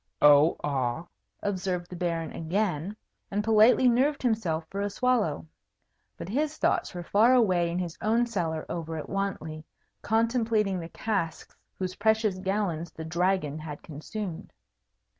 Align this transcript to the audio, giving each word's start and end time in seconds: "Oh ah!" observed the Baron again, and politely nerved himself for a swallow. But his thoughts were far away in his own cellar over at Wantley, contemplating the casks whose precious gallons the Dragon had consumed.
"Oh 0.23 0.57
ah!" 0.63 1.05
observed 1.43 1.91
the 1.91 1.95
Baron 1.95 2.31
again, 2.31 2.95
and 3.29 3.43
politely 3.43 3.87
nerved 3.87 4.23
himself 4.23 4.65
for 4.67 4.81
a 4.81 4.89
swallow. 4.89 5.45
But 6.17 6.27
his 6.27 6.57
thoughts 6.57 6.95
were 6.95 7.03
far 7.03 7.35
away 7.35 7.69
in 7.69 7.77
his 7.77 7.99
own 8.01 8.25
cellar 8.25 8.65
over 8.67 8.97
at 8.97 9.09
Wantley, 9.09 9.63
contemplating 10.01 10.79
the 10.79 10.89
casks 10.89 11.55
whose 11.77 11.97
precious 11.97 12.39
gallons 12.39 12.91
the 12.91 13.05
Dragon 13.05 13.59
had 13.59 13.83
consumed. 13.83 14.51